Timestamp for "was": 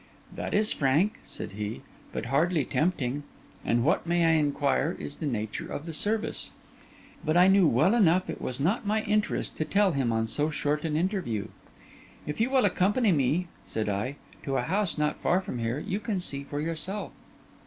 8.41-8.59